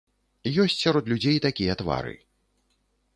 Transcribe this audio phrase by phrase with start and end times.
[0.63, 2.15] Ёсць сярод людзей такія твары.